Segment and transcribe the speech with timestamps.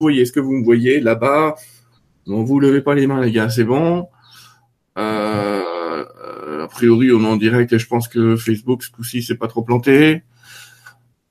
[0.00, 1.56] voyez Est-ce que vous me voyez là-bas?
[2.26, 4.08] Non, vous levez pas les mains, les gars, c'est bon.
[4.96, 5.64] Euh,
[6.62, 9.48] a priori, on est en direct et je pense que Facebook, ce coup-ci, c'est pas
[9.48, 10.22] trop planté.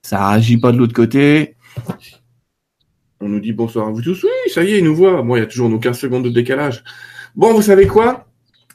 [0.01, 1.55] Ça réagit pas de l'autre côté.
[3.19, 4.23] On nous dit bonsoir à vous tous.
[4.23, 5.21] Oui, ça y est, il nous voit.
[5.21, 6.83] Bon, il y a toujours nos 15 secondes de décalage.
[7.35, 8.26] Bon, vous savez quoi?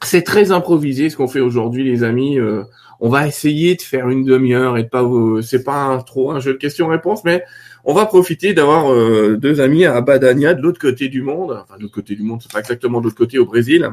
[0.05, 2.39] C'est très improvisé ce qu'on fait aujourd'hui, les amis.
[2.39, 2.63] Euh,
[2.99, 5.03] on va essayer de faire une demi-heure et de pas.
[5.41, 7.43] c'est pas trop un jeu de questions-réponses, mais
[7.83, 11.59] on va profiter d'avoir euh, deux amis à Abadania de l'autre côté du monde.
[11.63, 13.89] Enfin, de l'autre côté du monde, c'est pas exactement de l'autre côté au Brésil.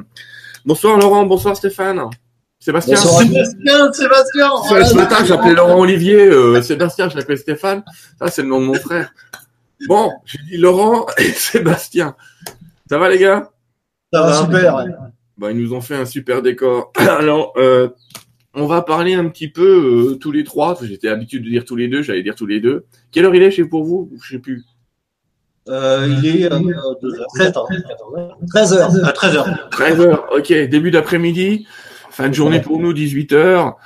[0.65, 2.03] Bonsoir Laurent, bonsoir Stéphane.
[2.61, 2.97] Sébastien.
[2.97, 4.51] Sébastien, Sébastien.
[4.85, 6.27] ce matin, j'appelais Laurent Olivier.
[6.27, 7.83] Euh, Sébastien, je l'appelais Stéphane.
[8.19, 9.13] Ça, c'est le nom de mon frère.
[9.89, 12.15] Bon, j'ai dit Laurent et Sébastien.
[12.89, 13.51] Ça va les gars?
[14.13, 14.85] Ça va super.
[15.41, 16.93] Bah, ils nous ont fait un super décor.
[16.97, 17.89] Alors, euh,
[18.53, 20.79] on va parler un petit peu euh, tous les trois.
[20.83, 22.85] J'étais habitué de dire tous les deux, j'allais dire tous les deux.
[23.11, 24.11] Quelle heure il est chez pour vous?
[24.23, 24.63] Je sais plus.
[25.69, 27.65] Euh, il est 13h.
[28.53, 29.15] 13h.
[29.15, 29.71] 13h.
[29.71, 30.69] 13h, ok.
[30.69, 31.67] Début d'après-midi.
[32.11, 33.77] Fin de journée pour nous, 18h.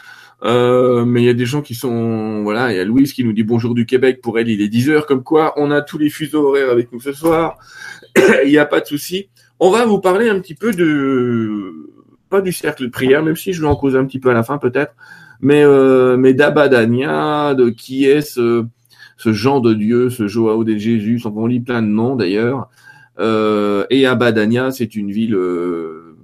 [0.43, 3.25] Euh, mais il y a des gens qui sont, voilà, il y a Louise qui
[3.25, 4.21] nous dit bonjour du Québec.
[4.21, 5.07] Pour elle, il est 10 heures.
[5.07, 7.59] Comme quoi, on a tous les fuseaux horaires avec nous ce soir.
[8.45, 9.29] il n'y a pas de souci.
[9.61, 11.73] On va vous parler un petit peu de,
[12.29, 14.35] pas du cercle de prière, même si je vais en causer un petit peu à
[14.35, 14.95] la fin peut-être,
[15.41, 18.65] mais euh, mais d'Abadania, de qui est ce,
[19.17, 22.69] ce Jean de Dieu, ce Joao de Jésus, on lit plein de noms d'ailleurs.
[23.21, 26.17] Euh, et Abadania, c'est une ville euh,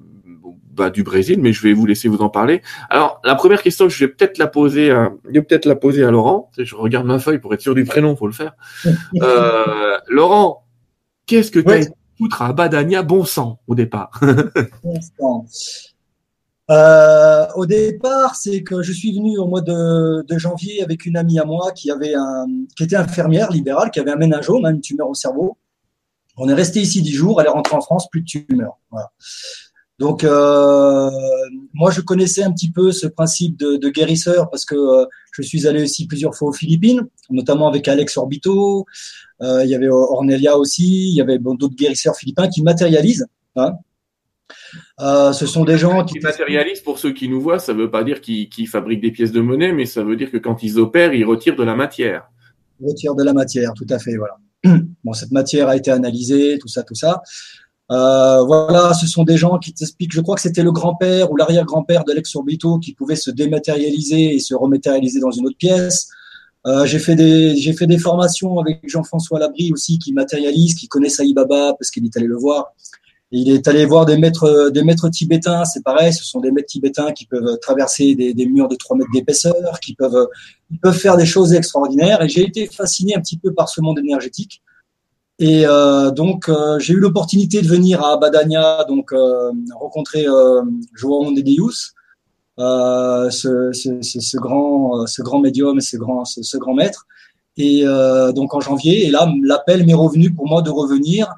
[0.73, 2.63] bah, du Brésil, mais je vais vous laisser vous en parler.
[2.89, 6.05] Alors, la première question, je vais peut-être la poser à, je vais peut-être la poser
[6.05, 6.51] à Laurent.
[6.59, 8.55] Je regarde ma feuille pour être sûr du prénom, faut le faire.
[9.23, 10.65] Euh, Laurent,
[11.27, 11.87] qu'est-ce que tu as
[12.97, 14.21] à bon sang au départ
[16.71, 21.41] Euh, au départ, c'est que je suis venu au mois de, janvier avec une amie
[21.41, 22.47] à moi qui avait un,
[22.77, 25.59] qui était infirmière libérale, qui avait un méningome, hein, une tumeur au cerveau.
[26.37, 28.79] On est resté ici dix jours, elle est rentrée en France, plus de tumeur.
[30.01, 31.11] Donc, euh,
[31.75, 35.43] moi, je connaissais un petit peu ce principe de, de guérisseur parce que euh, je
[35.43, 38.87] suis allé aussi plusieurs fois aux Philippines, notamment avec Alex Orbito.
[39.43, 41.11] Euh, il y avait Ornelia aussi.
[41.11, 43.27] Il y avait bon, d'autres guérisseurs philippins qui matérialisent.
[43.57, 43.75] Hein.
[45.01, 47.59] Euh, ce sont des gens qui, matérialisent pour ceux qui nous voient.
[47.59, 50.31] Ça ne veut pas dire qu'ils fabriquent des pièces de monnaie, mais ça veut dire
[50.31, 52.31] que quand ils opèrent, ils retirent de la matière.
[52.81, 54.39] Ils retirent de la matière, tout à fait, voilà.
[55.05, 57.23] Bon, cette matière a été analysée, tout ça, tout ça.
[57.91, 60.13] Euh, voilà, ce sont des gens qui t'expliquent.
[60.13, 64.39] Je crois que c'était le grand-père ou l'arrière-grand-père d'Alex Orbito qui pouvait se dématérialiser et
[64.39, 66.09] se rematérialiser dans une autre pièce.
[66.67, 70.89] Euh, j'ai fait des j'ai fait des formations avec Jean-François Labrie aussi qui matérialise, qui
[70.89, 72.75] connaît Saïbaba parce qu'il est allé le voir
[73.33, 76.69] il est allé voir des maîtres, des maîtres tibétains, c'est pareil, ce sont des maîtres
[76.69, 80.29] tibétains qui peuvent traverser des, murs de 3 mètres d'épaisseur, qui peuvent,
[80.71, 82.23] ils peuvent faire des choses extraordinaires.
[82.23, 84.63] Et j'ai été fasciné un petit peu par ce monde énergétique.
[85.41, 90.63] Et euh, donc, euh, j'ai eu l'opportunité de venir à Abadania, donc euh, rencontrer euh,
[90.95, 91.95] João de Deus,
[92.59, 97.07] euh, ce, ce, ce, grand, ce grand médium ce grand, ce, ce grand maître.
[97.57, 97.85] Et
[98.35, 101.35] donc en janvier, et là, l'appel m'est revenu pour moi de revenir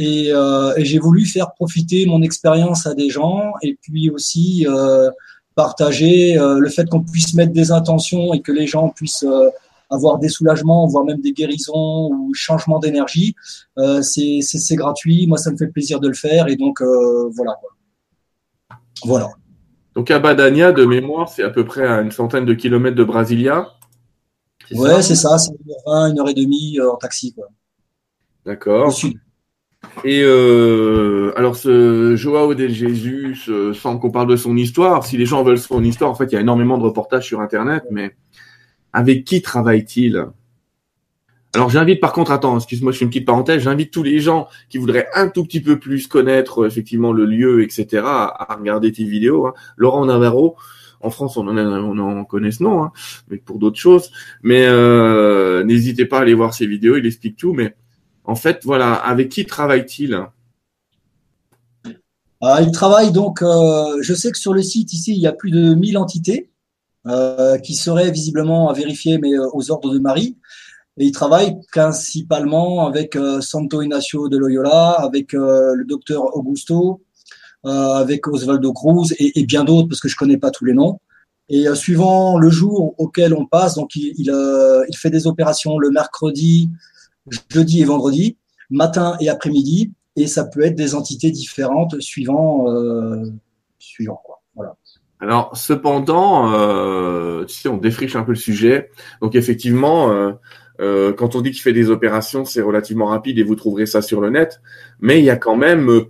[0.00, 4.66] et, euh, et j'ai voulu faire profiter mon expérience à des gens et puis aussi
[4.66, 5.10] euh,
[5.54, 9.50] partager euh, le fait qu'on puisse mettre des intentions et que les gens puissent euh,
[9.90, 13.34] avoir des soulagements, voire même des guérisons ou changements d'énergie.
[13.78, 17.56] Euh, c'est gratuit, moi ça me fait plaisir de le faire et donc voilà.
[19.04, 19.28] Voilà.
[19.94, 23.68] Donc Abadania, de mémoire, c'est à peu près à une centaine de kilomètres de Brasilia.
[24.72, 27.34] Ouais, c'est ça, c'est une heure, une heure et demie en taxi.
[28.46, 28.94] D'accord.
[30.04, 33.36] Et euh, alors ce Joao del Jésus,
[33.74, 36.34] sans qu'on parle de son histoire, si les gens veulent son histoire, en fait, il
[36.34, 38.14] y a énormément de reportages sur Internet, mais
[38.92, 40.26] avec qui travaille-t-il?
[41.54, 44.46] Alors j'invite par contre, attends, excuse-moi, je fais une petite parenthèse, j'invite tous les gens
[44.68, 48.92] qui voudraient un tout petit peu plus connaître euh, effectivement le lieu, etc., à, regarder
[48.92, 49.46] tes vidéos.
[49.46, 49.54] Hein.
[49.76, 50.56] Laurent Navarro,
[51.00, 52.92] en France, on en, on en connaît ce nom, hein,
[53.28, 54.12] mais pour d'autres choses.
[54.42, 57.52] Mais euh, n'hésitez pas à aller voir ses vidéos, il explique tout.
[57.52, 57.74] Mais
[58.24, 60.26] en fait, voilà, avec qui travaille-t-il?
[62.42, 65.32] Ah, Il travaille donc, euh, je sais que sur le site ici, il y a
[65.32, 66.50] plus de 1000 entités
[67.62, 70.36] qui seraient visiblement à vérifier, mais euh, aux ordres de Marie.
[70.98, 77.00] Et il travaille principalement avec Santo Ignacio de Loyola, avec le docteur Augusto,
[77.64, 80.98] avec Osvaldo Cruz et, bien d'autres, parce que je connais pas tous les noms.
[81.48, 86.68] Et suivant le jour auquel on passe, donc il, il fait des opérations le mercredi,
[87.50, 88.36] jeudi et vendredi,
[88.68, 93.26] matin et après-midi, et ça peut être des entités différentes suivant, euh,
[93.78, 94.39] suivant quoi.
[95.20, 98.90] Alors, cependant, euh, tu sais, on défriche un peu le sujet.
[99.22, 100.32] Donc, effectivement, euh,
[100.82, 104.00] Euh, quand on dit qu'il fait des opérations, c'est relativement rapide et vous trouverez ça
[104.00, 104.62] sur le net.
[104.98, 106.06] Mais il y a quand même euh,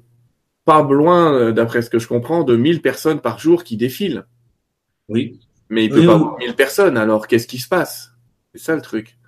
[0.64, 4.26] pas loin, d'après ce que je comprends, de 1000 personnes par jour qui défilent.
[5.08, 5.40] Oui.
[5.70, 6.20] Mais il peut Oui, pas oui.
[6.20, 6.96] avoir 1000 personnes.
[6.96, 8.12] Alors qu'est-ce qui se passe?
[8.54, 9.18] C'est ça le truc.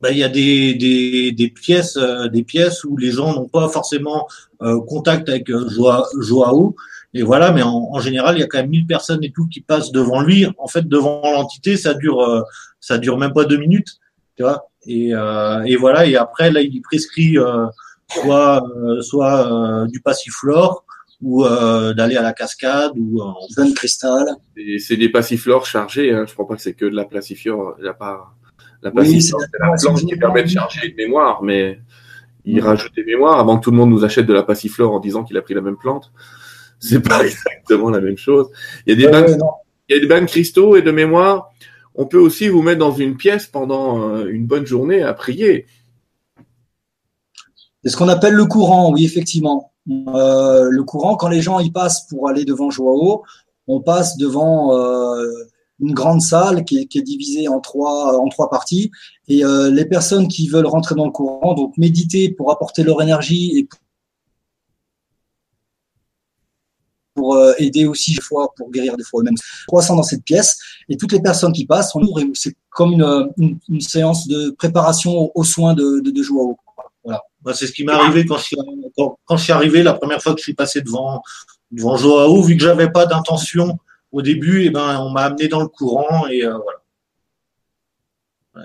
[0.00, 3.48] Ben, il y a des, des, des pièces euh, des pièces où les gens n'ont
[3.48, 4.28] pas forcément
[4.62, 6.76] euh, contact avec Joa- Joao
[7.14, 9.46] et voilà mais en, en général il y a quand même 1000 personnes et tout
[9.48, 12.42] qui passent devant lui en fait devant l'entité ça dure euh,
[12.80, 13.98] ça dure même pas deux minutes
[14.36, 17.66] tu vois et, euh, et voilà et après là il prescrit euh,
[18.08, 20.84] soit euh, soit euh, du passiflore
[21.22, 24.24] ou euh, d'aller à la cascade ou euh, Jeune cristal.
[24.56, 26.10] Et C'est des passiflores chargés.
[26.14, 26.24] Hein.
[26.26, 27.74] Je crois pas que c'est que de la placifiore.
[27.78, 28.32] La, pas,
[28.82, 31.42] la Oui, passiflore, c'est c'est la la- plante c'est qui permet de charger une mémoire,
[31.42, 31.78] mais
[32.46, 32.62] il Mhm.
[32.62, 35.22] rajoute des mémoires avant que tout le monde nous achète de la passiflore en disant
[35.22, 36.10] qu'il a pris la même plante.
[36.80, 38.48] C'est pas exactement la même chose.
[38.86, 39.26] Il y a des bains.
[39.88, 41.50] Il y a des bains de cristaux et de mémoire.
[41.94, 45.66] On peut aussi vous mettre dans une pièce pendant euh, une bonne journée à prier.
[47.82, 49.72] C'est ce qu'on appelle le courant, oui, effectivement.
[49.88, 53.22] Euh, le courant, quand les gens y passent pour aller devant Joao,
[53.66, 55.26] on passe devant euh,
[55.80, 58.90] une grande salle qui est, qui est divisée en trois, en trois parties.
[59.28, 63.00] Et euh, les personnes qui veulent rentrer dans le courant, donc méditer pour apporter leur
[63.02, 63.68] énergie et
[67.14, 69.34] pour euh, aider aussi des fois pour guérir des fois eux-mêmes.
[69.68, 70.58] 300 dans cette pièce
[70.88, 74.26] et toutes les personnes qui passent, on ouvre et c'est comme une, une, une séance
[74.28, 76.56] de préparation aux, aux soins de, de, de Joao.
[77.04, 77.22] Voilà.
[77.44, 78.56] Moi, c'est ce qui m'est arrivé quand je, suis,
[78.96, 81.22] quand, quand je suis arrivé la première fois que je suis passé devant,
[81.70, 83.78] devant Joao, vu que j'avais pas d'intention
[84.12, 86.78] au début, et ben, on m'a amené dans le courant et euh, voilà.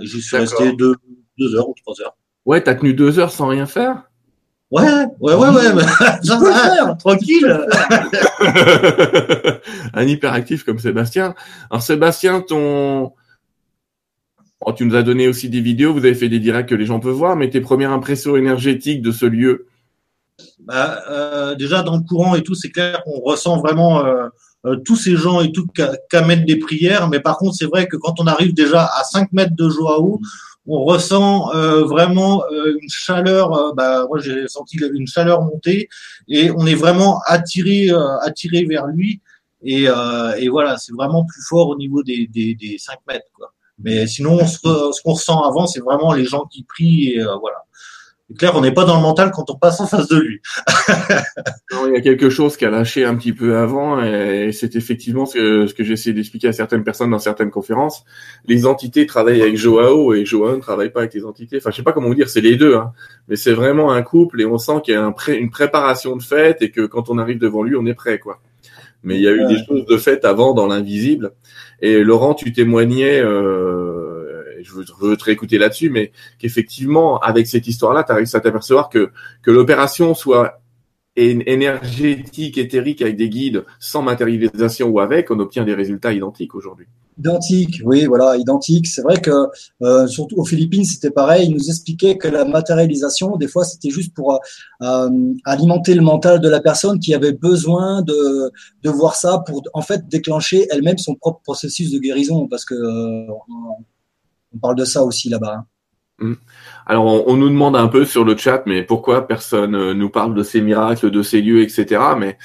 [0.02, 0.96] J'y suis resté deux,
[1.38, 2.18] deux heures ou trois heures.
[2.46, 4.05] Ouais, t'as tenu deux heures sans rien faire?
[4.75, 5.83] Ouais, ouais, ouais, ouais, mais
[6.22, 6.98] ça faire.
[6.98, 7.66] tranquille.
[9.94, 11.33] Un hyperactif comme Sébastien.
[11.69, 13.13] Alors Sébastien, ton...
[14.60, 16.86] Oh, tu nous as donné aussi des vidéos, vous avez fait des directs que les
[16.86, 19.68] gens peuvent voir, mais tes premières impressions énergétiques de ce lieu?
[20.60, 24.27] Bah, euh, déjà dans le courant et tout, c'est clair qu'on ressent vraiment euh,
[24.66, 27.07] euh, tous ces gens et tout qu'à qu'à mettre des prières.
[27.07, 30.19] Mais par contre, c'est vrai que quand on arrive déjà à 5 mètres de Joao,
[30.68, 33.54] on ressent euh, vraiment euh, une chaleur.
[33.54, 35.90] euh, bah, moi, j'ai senti une chaleur monter
[36.28, 37.90] et on est vraiment attiré,
[38.22, 39.22] attiré vers lui.
[39.64, 39.88] Et,
[40.50, 43.26] voilà, c'est vraiment plus fort au niveau des, des, des 5 mètres.
[43.34, 43.52] Quoi.
[43.80, 47.14] Mais sinon, ce qu'on ressent avant, c'est vraiment les gens qui prient.
[47.14, 47.58] Et voilà.
[48.39, 50.42] Clair, on n'est pas dans le mental quand on passe en face de lui.
[51.72, 54.75] Non, il y a quelque chose qui a lâché un petit peu avant, et c'est
[54.75, 58.04] effectivement ce que, ce que j'ai essayé d'expliquer à certaines personnes dans certaines conférences.
[58.48, 61.57] Les entités travaillent avec Joao, et Joao ne travaille pas avec les entités.
[61.57, 62.94] Enfin, je sais pas comment vous dire, c'est les deux, hein.
[63.27, 66.16] mais c'est vraiment un couple, et on sent qu'il y a un pré- une préparation
[66.16, 68.39] de fête, et que quand on arrive devant lui, on est prêt, quoi.
[69.04, 69.48] Mais il y a eu Ouais.
[69.54, 71.31] des choses de fête avant dans l'invisible.
[71.81, 73.95] Et Laurent, tu témoignais, euh,
[74.66, 79.12] je veux, te réécouter là-dessus, mais qu'effectivement, avec cette histoire-là, tu réussi à t'apercevoir que,
[79.44, 80.60] que l'opération soit
[81.16, 86.88] énergétique, éthérique, avec des guides, sans matérialisation ou avec, on obtient des résultats identiques aujourd'hui.
[87.18, 88.88] Identique, oui, voilà, identique.
[88.88, 89.32] C'est vrai que
[89.82, 91.48] euh, surtout aux Philippines, c'était pareil.
[91.48, 94.38] Ils nous expliquaient que la matérialisation, des fois, c'était juste pour euh,
[94.82, 98.52] euh, alimenter le mental de la personne qui avait besoin de,
[98.84, 102.76] de voir ça pour en fait déclencher elle-même son propre processus de guérison, parce que
[104.56, 105.66] on, parle de ça aussi là-bas.
[106.22, 106.36] hein.
[106.86, 110.10] Alors, on, on nous demande un peu sur le chat, mais pourquoi personne euh, nous
[110.10, 112.01] parle de ces miracles, de ces lieux, etc.
[112.18, 112.38] Mais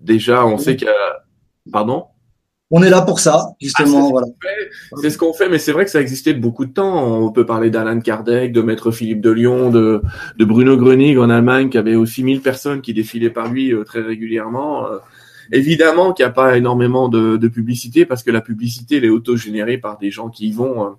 [0.00, 1.22] déjà, on sait qu'il y a...
[1.72, 2.04] Pardon?
[2.70, 4.08] On est là pour ça, justement.
[4.08, 4.26] Ah, voilà.
[5.00, 7.02] C'est ce qu'on fait, mais c'est vrai que ça existait de beaucoup de temps.
[7.22, 10.02] On peut parler d'Alan Kardec, de Maître Philippe de Lyon, de,
[10.36, 13.84] de Bruno Grönig en Allemagne, qui avait aussi 1000 personnes qui défilaient par lui euh,
[13.84, 14.86] très régulièrement.
[14.86, 14.98] Euh,
[15.50, 19.10] évidemment qu'il n'y a pas énormément de, de publicité, parce que la publicité, elle est
[19.10, 20.90] autogénérée par des gens qui y vont euh,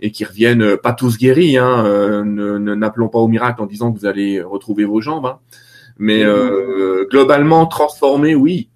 [0.00, 1.56] et qui reviennent, euh, pas tous guéris.
[1.58, 5.26] Hein, euh, ne- N'appelons pas au miracle en disant que vous allez retrouver vos jambes.
[5.26, 5.38] hein.
[5.98, 8.68] Mais euh, globalement, transformé, oui.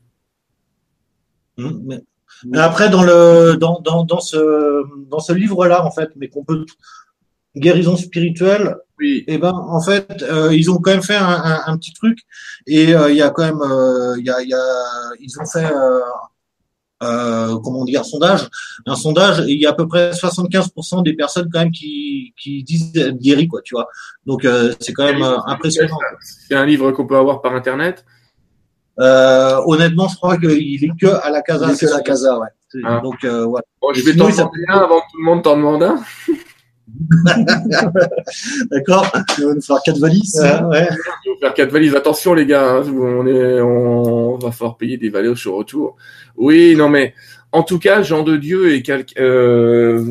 [1.56, 2.00] Mm, Mais,
[2.46, 6.44] mais après, dans le dans, dans, dans ce dans ce livre-là, en fait, mais qu'on
[6.44, 6.64] peut
[7.56, 9.24] guérison spirituelle, Oui.
[9.26, 12.20] et ben en fait, euh, ils ont quand même fait un, un, un petit truc
[12.68, 14.64] et euh, il y a quand même euh, il y a il y a
[15.18, 15.66] ils ont fait
[17.02, 18.48] euh, euh, comment dire un sondage,
[18.86, 22.34] un sondage et il y a à peu près 75% des personnes quand même qui
[22.40, 23.88] qui disent être guéries quoi, tu vois.
[24.26, 25.98] Donc euh, c'est quand même euh, impressionnant.
[26.20, 28.04] C'est un livre qu'on peut avoir par Internet?
[29.00, 31.66] Euh, honnêtement, je crois qu'il est que à la casa.
[31.68, 32.48] Il est que la casa, ouais.
[32.84, 33.00] Ah.
[33.02, 33.64] Donc euh, voilà.
[33.80, 36.02] Bon, je vais t'en demander un avant que tout le monde t'en demande un.
[38.70, 39.10] D'accord.
[39.38, 40.40] Il va nous faire quatre valises.
[40.42, 40.88] Ouais, ouais.
[41.24, 41.94] Il faut faire quatre valises.
[41.94, 45.96] Attention les gars, hein, on, est, on va falloir payer des valeurs sur retour.
[46.36, 47.14] Oui, non mais
[47.52, 48.82] en tout cas, Jean de Dieu et
[49.18, 50.04] euh,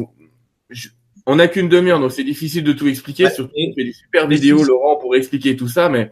[0.69, 0.89] je-
[1.25, 3.25] On n'a qu'une demi-heure, donc c'est difficile de tout expliquer.
[3.25, 6.09] Ouais, surtout, on fait des super vidéos, Laurent, pour expliquer tout ça, mais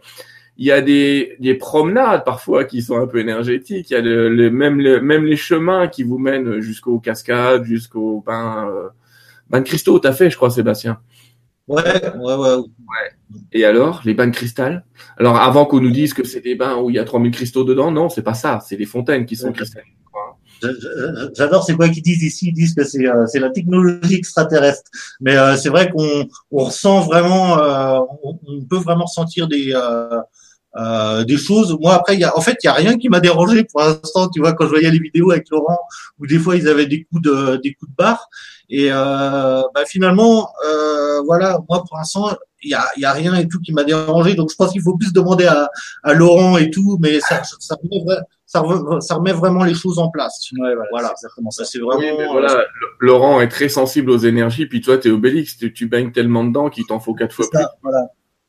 [0.58, 3.90] il y a des, des promenades parfois qui sont un peu énergétiques.
[3.90, 7.64] Il y a le, le- même, le- même les chemins qui vous mènent jusqu'aux cascades,
[7.64, 8.88] jusqu'au bain, euh,
[9.64, 9.98] cristaux.
[9.98, 10.98] T'as fait, je crois, Sébastien.
[11.68, 11.82] Ouais,
[12.16, 12.56] ouais, ouais.
[13.52, 14.84] Et alors, les bains de cristal?
[15.18, 17.64] Alors, avant qu'on nous dise que c'est des bains où il y a 3000 cristaux
[17.64, 18.60] dedans, non, c'est pas ça.
[18.64, 19.52] C'est des fontaines qui sont Ouais.
[19.52, 19.90] cristallines.
[20.62, 22.46] je- J'adore, c'est quoi qu'ils disent ici?
[22.48, 24.90] Ils disent que c'est euh, c'est la technologie extraterrestre.
[25.20, 29.72] Mais euh, c'est vrai qu'on on ressent vraiment, euh, on, on peut vraiment ressentir des
[29.74, 30.18] euh,
[30.78, 31.76] euh, des choses.
[31.80, 33.80] Moi après, il y a, en fait, il y a rien qui m'a dérangé pour
[33.80, 34.28] l'instant.
[34.30, 35.78] Tu vois, quand je voyais les vidéos avec Laurent,
[36.18, 38.28] où des fois ils avaient des coups de des coups de barre.
[38.68, 42.30] Et euh, bah, finalement, euh, voilà, moi pour l'instant,
[42.62, 44.34] il y a, il y a rien et tout qui m'a dérangé.
[44.34, 45.68] Donc je pense qu'il faut plus demander à,
[46.02, 49.74] à Laurent et tout, mais ça, ça, remet, vra- ça, remet- ça remet vraiment les
[49.74, 50.40] choses en place.
[50.58, 51.08] Ouais, voilà, Voilà.
[51.16, 51.64] c'est exactement ça.
[51.64, 52.00] Ça, c'est vraiment.
[52.00, 52.66] Oui, mais voilà, L-
[53.00, 56.68] Laurent est très sensible aux énergies, puis toi, t'es Obélix, tu, tu baignes tellement dedans
[56.68, 57.98] qu'il t'en faut quatre fois ça, voilà.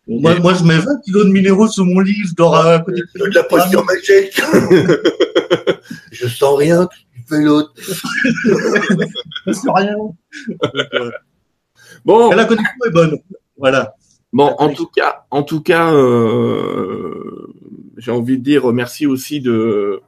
[0.09, 2.79] euh, Moi, moi, je mets 20 kilos de minéraux sur mon lit, je dors à
[2.79, 4.41] côté de de la potion magique.
[6.12, 6.88] je sens rien,
[7.31, 7.74] l'autre.
[7.74, 9.69] plus.
[9.75, 9.96] rien.
[12.05, 13.19] Bon, la connexion est bonne.
[13.57, 13.96] Voilà.
[14.34, 17.53] bon, en tout cas, en tout cas, euh,
[17.98, 20.01] j'ai envie de dire merci aussi de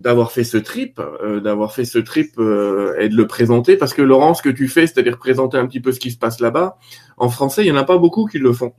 [0.00, 3.94] d'avoir fait ce trip, euh, d'avoir fait ce trip euh, et de le présenter, parce
[3.94, 6.38] que Laurent, ce que tu fais, c'est-à-dire présenter un petit peu ce qui se passe
[6.38, 6.78] là-bas,
[7.16, 8.74] en français, il y en a pas beaucoup qui le font.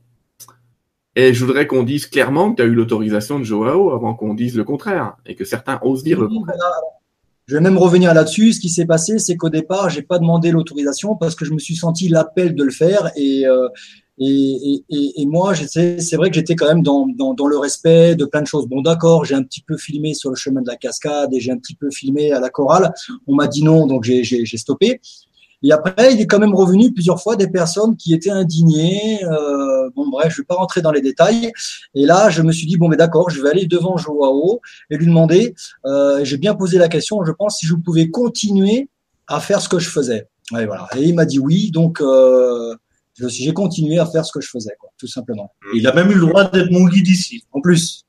[1.17, 4.33] Et je voudrais qu'on dise clairement que tu as eu l'autorisation de Joao avant qu'on
[4.33, 6.55] dise le contraire, et que certains osent dire le contraire.
[7.49, 8.53] Je vais même revenir là-dessus.
[8.53, 11.57] Ce qui s'est passé, c'est qu'au départ, j'ai pas demandé l'autorisation parce que je me
[11.57, 13.67] suis senti l'appel de le faire et euh,
[14.21, 18.15] et, et, et, moi, c'est vrai que j'étais quand même dans, dans, dans le respect
[18.15, 18.67] de plein de choses.
[18.67, 21.53] Bon, d'accord, j'ai un petit peu filmé sur le chemin de la cascade et j'ai
[21.53, 22.93] un petit peu filmé à la chorale.
[23.27, 24.99] On m'a dit non, donc j'ai stoppé.
[25.61, 29.23] Et après, il est quand même revenu plusieurs fois des personnes qui étaient indignées.
[29.25, 31.51] Euh, bon, bref, je vais pas rentrer dans les détails.
[31.95, 34.97] Et là, je me suis dit bon, mais d'accord, je vais aller devant Joao et
[34.97, 35.53] lui demander
[35.85, 38.87] euh, j'ai bien posé la question, je pense, si je pouvais continuer
[39.27, 40.27] à faire ce que je faisais.
[40.51, 40.87] Ouais, voilà.
[40.97, 42.75] Et il m'a dit oui, donc euh,
[43.27, 45.51] j'ai continué à faire ce que je faisais, quoi, tout simplement.
[45.75, 47.43] Il a même eu le droit d'être mon guide ici.
[47.51, 48.05] En plus,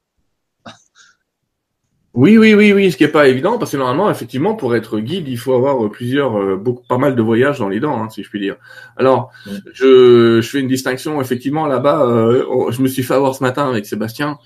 [2.13, 4.99] Oui, oui, oui, oui, ce qui est pas évident, parce que normalement, effectivement, pour être
[4.99, 8.03] guide, il faut avoir euh, plusieurs, euh, beaucoup, pas mal de voyages dans les dents,
[8.03, 8.57] hein, si je puis dire.
[8.97, 9.31] Alors,
[9.73, 13.69] je, je fais une distinction, effectivement, là-bas, euh, je me suis fait avoir ce matin
[13.69, 14.39] avec Sébastien.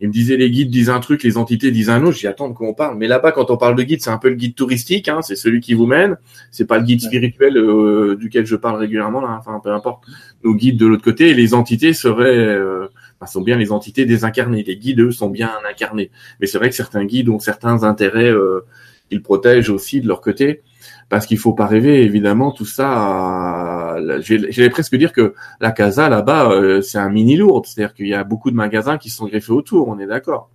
[0.00, 2.16] Il me disait les guides disent un truc, les entités disent un autre.
[2.16, 2.96] J'ai attends de quoi on parle.
[2.98, 5.34] Mais là-bas, quand on parle de guide, c'est un peu le guide touristique, hein, c'est
[5.34, 6.16] celui qui vous mène.
[6.52, 9.36] C'est pas le guide spirituel euh, duquel je parle régulièrement, là.
[9.40, 10.04] Enfin, peu importe.
[10.44, 12.86] Nos guides de l'autre côté, et les entités seraient, euh,
[13.20, 14.62] bah, sont bien les entités désincarnées.
[14.62, 16.10] Les guides, eux, sont bien incarnés.
[16.40, 18.64] Mais c'est vrai que certains guides ont certains intérêts euh,
[19.08, 20.62] qu'ils protègent aussi de leur côté,
[21.08, 22.90] parce qu'il faut pas rêver, évidemment, tout ça.
[22.92, 27.94] à- j'ai- J'allais presque dire que la casa là-bas, euh, c'est un mini lourd, c'est-à-dire
[27.94, 29.88] qu'il y a beaucoup de magasins qui sont greffés autour.
[29.88, 30.50] On est d'accord.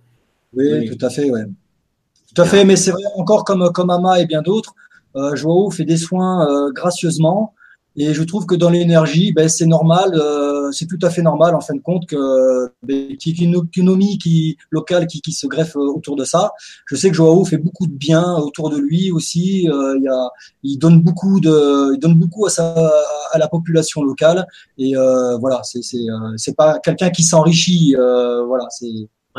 [0.56, 0.96] oui, Oui.
[0.96, 1.42] tout à fait, ouais.
[2.34, 4.74] Tout à fait, mais c'est vrai, encore comme, comme Ama et bien d'autres,
[5.16, 7.54] euh, Joao fait des soins euh, gracieusement.
[7.96, 11.54] Et je trouve que dans l'énergie, ben, c'est normal, euh, c'est tout à fait normal
[11.54, 15.32] en fin de compte que ben, qu'il y ait une économie qui, locale qui, qui
[15.32, 16.52] se greffe euh, autour de ça.
[16.86, 19.68] Je sais que Joao fait beaucoup de bien autour de lui aussi.
[19.68, 20.30] Euh, il, y a,
[20.62, 22.74] il donne beaucoup de, il donne beaucoup à, sa,
[23.30, 24.46] à la population locale.
[24.78, 27.94] Et euh, voilà, c'est c'est euh, c'est pas quelqu'un qui s'enrichit.
[27.96, 28.86] Euh, voilà, c'est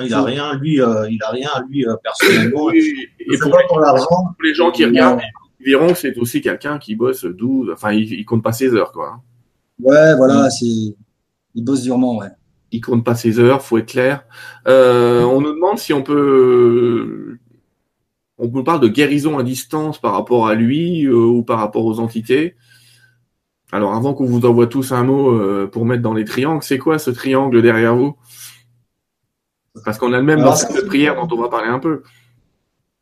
[0.02, 2.66] Il a rien, lui, euh, il a rien, lui, euh, personnellement.
[2.66, 3.80] Oui, et C'est pour pour
[4.44, 5.22] les gens qui regardent,
[5.72, 8.92] verront que c'est aussi quelqu'un qui bosse 12, enfin, il, il compte pas ses heures,
[8.92, 9.22] quoi.
[9.80, 10.96] Ouais, voilà, c'est
[11.56, 12.28] il bosse durement, ouais.
[12.72, 14.26] Il compte pas ses heures, faut être clair.
[14.68, 17.38] Euh, on nous demande si on peut,
[18.38, 21.86] on nous parle de guérison à distance par rapport à lui euh, ou par rapport
[21.86, 22.56] aux entités.
[23.72, 26.78] Alors, avant qu'on vous envoie tous un mot euh, pour mettre dans les triangles, c'est
[26.78, 28.16] quoi ce triangle derrière vous?
[29.84, 32.04] Parce qu'on a le même Alors, dans cette prière dont on va parler un peu.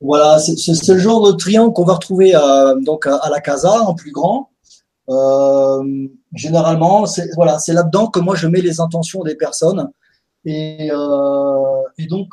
[0.03, 3.71] Voilà, c'est le genre de triangle qu'on va retrouver euh, donc à, à la casa
[3.83, 4.49] en plus grand.
[5.09, 9.89] Euh, généralement, c'est voilà, c'est là-dedans que moi je mets les intentions des personnes
[10.43, 12.27] et, euh, et donc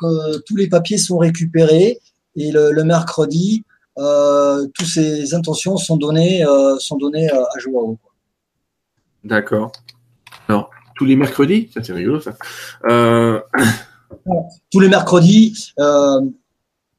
[0.45, 1.99] tous les papiers sont récupérés
[2.35, 3.63] et le, le mercredi,
[3.95, 6.43] toutes ces intentions sont données
[6.79, 7.97] sont données à, Joao.
[9.23, 9.71] D'accord.
[10.49, 12.33] Alors, tous les mercredis, ça c'est rigolo ça.
[14.69, 15.71] Tous les mercredis.
[15.79, 16.19] Euh,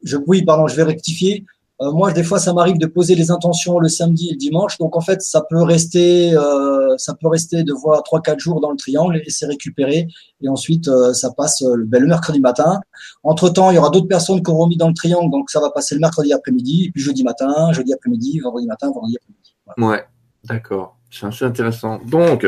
[0.02, 1.44] je, oui, pardon, je vais rectifier.
[1.80, 4.78] Euh, moi, des fois, ça m'arrive de poser les intentions le samedi et le dimanche.
[4.78, 8.60] Donc, en fait, ça peut rester, euh, ça peut rester de voir trois, quatre jours
[8.60, 10.06] dans le triangle et c'est récupéré.
[10.42, 12.80] Et ensuite, euh, ça passe euh, ben, le mercredi matin.
[13.24, 15.30] Entre temps, il y aura d'autres personnes qui auront mis dans le triangle.
[15.30, 19.16] Donc, ça va passer le mercredi après-midi, puis jeudi matin, jeudi après-midi, vendredi matin, vendredi
[19.16, 19.56] après-midi.
[19.78, 20.04] Ouais,
[20.44, 20.98] d'accord.
[21.10, 21.98] C'est assez intéressant.
[22.06, 22.46] Donc,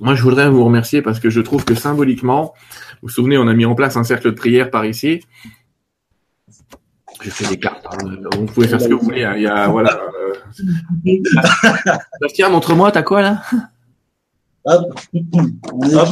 [0.00, 2.54] moi, je voudrais vous remercier parce que je trouve que symboliquement,
[3.02, 5.20] vous vous souvenez, on a mis en place un cercle de prière par ici.
[7.22, 7.84] J'ai fait des cartes.
[7.90, 7.98] hein.
[8.36, 9.24] Vous pouvez faire ce que vous voulez.
[9.24, 9.34] hein.
[9.36, 10.00] Il y a, voilà.
[10.22, 10.34] euh,
[12.20, 13.42] Bastien, montre-moi, t'as quoi là?
[14.64, 15.00] Hop.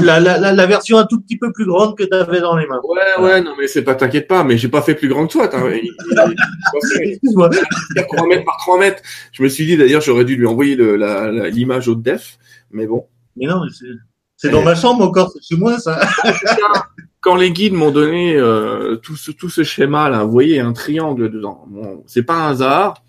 [0.03, 2.67] La, la, la, version un tout petit peu plus grande que tu avais dans les
[2.67, 2.81] mains.
[2.85, 5.33] Ouais, ouais, non, mais c'est pas, t'inquiète pas, mais j'ai pas fait plus grand que
[5.33, 5.49] toi.
[5.49, 7.51] t'as- il- il- Excuse-moi.
[7.97, 9.03] il- 3 mètres par 3 mètres.
[9.33, 12.39] Je me suis dit d'ailleurs, j'aurais dû lui envoyer le- la- la- l'image haute def,
[12.71, 13.07] mais bon.
[13.37, 13.85] Mais non, mais c'est-
[14.37, 16.00] c'est dans ma chambre encore, c'est chez moi ça.
[17.21, 20.73] Quand les guides m'ont donné euh, tout, ce, tout ce schéma là, vous voyez un
[20.73, 21.64] triangle dedans.
[21.69, 23.02] Bon, c'est pas un hasard.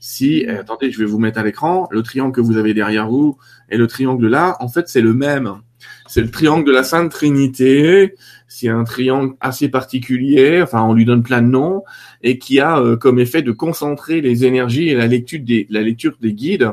[0.00, 3.08] Si, eh, attendez, je vais vous mettre à l'écran le triangle que vous avez derrière
[3.08, 3.36] vous
[3.68, 4.56] et le triangle là.
[4.60, 5.60] En fait, c'est le même.
[6.08, 8.14] C'est le triangle de la Sainte Trinité.
[8.48, 10.62] C'est un triangle assez particulier.
[10.62, 11.84] Enfin, on lui donne plein de noms
[12.22, 15.82] et qui a euh, comme effet de concentrer les énergies et la lecture des, la
[15.82, 16.72] lecture des guides.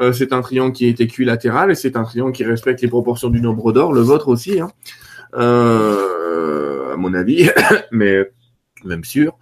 [0.00, 3.30] Euh, c'est un triangle qui est équilatéral et c'est un triangle qui respecte les proportions
[3.30, 4.60] du nombre d'or, le vôtre aussi.
[4.60, 4.70] Hein
[5.34, 7.50] euh, à mon avis,
[7.92, 8.30] mais
[8.84, 9.36] même sûr.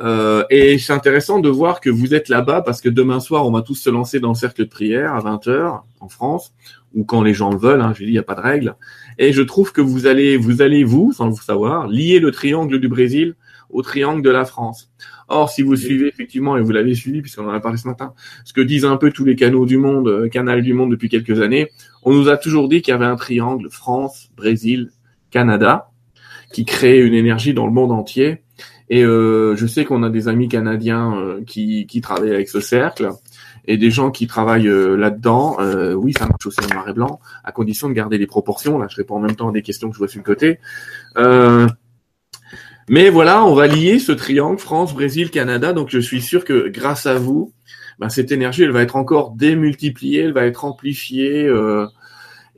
[0.00, 3.50] Euh, et c'est intéressant de voir que vous êtes là-bas parce que demain soir, on
[3.50, 6.52] va tous se lancer dans le cercle de prière à 20h en France
[6.94, 7.80] ou quand les gens le veulent.
[7.80, 8.76] Hein, je dis, il n'y a pas de règle.
[9.18, 12.78] Et je trouve que vous allez, vous allez vous, sans le savoir, lier le triangle
[12.78, 13.34] du Brésil
[13.70, 14.90] au triangle de la France.
[15.28, 18.14] Or, si vous suivez effectivement, et vous l'avez suivi puisqu'on en a parlé ce matin,
[18.44, 21.08] ce que disent un peu tous les canaux du monde, euh, canals du monde depuis
[21.08, 21.70] quelques années,
[22.02, 24.90] on nous a toujours dit qu'il y avait un triangle France, Brésil,
[25.30, 25.90] Canada,
[26.52, 28.42] qui crée une énergie dans le monde entier.
[28.90, 32.60] Et euh, je sais qu'on a des amis canadiens euh, qui, qui travaillent avec ce
[32.60, 33.10] cercle
[33.68, 35.58] et des gens qui travaillent euh, là-dedans.
[35.60, 38.78] Euh, oui, ça marche aussi en noir et blanc, à condition de garder les proportions.
[38.78, 40.58] Là, je réponds en même temps à des questions que je vois sur le côté.
[41.18, 41.68] Euh,
[42.88, 45.72] mais voilà, on va lier ce triangle France, Brésil, Canada.
[45.72, 47.52] Donc, je suis sûr que grâce à vous,
[47.98, 51.46] ben, cette énergie, elle va être encore démultipliée, elle va être amplifiée.
[51.46, 51.86] euh,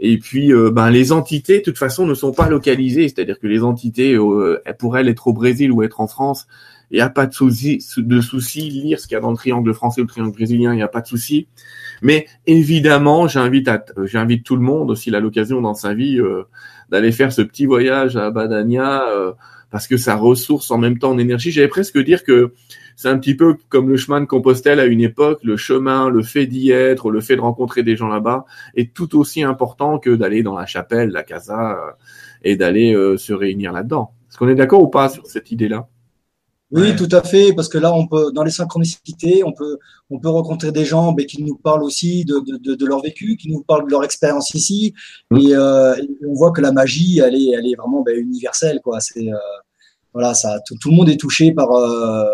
[0.02, 3.06] et puis, euh, ben, les entités, de toute façon, ne sont pas localisées.
[3.08, 6.46] C'est-à-dire que les entités, euh, elles pourraient être au Brésil ou être en France.
[6.90, 8.70] Il n'y a pas de souci, de souci.
[8.70, 10.82] Lire ce qu'il y a dans le triangle français ou le triangle brésilien, il n'y
[10.82, 11.48] a pas de souci.
[12.00, 16.18] Mais évidemment, j'invite à, euh, j'invite tout le monde, s'il a l'occasion dans sa vie,
[16.88, 19.04] d'aller faire ce petit voyage à Badania,
[19.70, 21.50] parce que ça ressource en même temps en énergie.
[21.50, 22.52] J'allais presque dire que
[22.96, 25.40] c'est un petit peu comme le chemin de Compostelle à une époque.
[25.42, 29.18] Le chemin, le fait d'y être, le fait de rencontrer des gens là-bas est tout
[29.18, 31.90] aussi important que d'aller dans la chapelle, la casa, euh,
[32.42, 34.12] et d'aller euh, se réunir là-dedans.
[34.28, 35.88] Est-ce qu'on est d'accord ou pas sur cette idée-là?
[36.72, 36.96] Oui, Ouais.
[36.96, 39.78] tout à fait, parce que là, on peut, dans les synchronicités, on peut,
[40.08, 43.36] on peut rencontrer des gens mais qui nous parlent aussi de, de, de, leur vécu,
[43.36, 44.94] qui nous parlent de leur expérience ici,
[45.32, 45.38] Mm.
[45.38, 48.80] et, euh, et on voit que la magie, elle est, elle est vraiment ben, universelle,
[48.84, 49.00] quoi.
[49.00, 49.36] C'est, euh,
[50.12, 52.24] voilà, ça, tout, tout le monde est touché par, euh,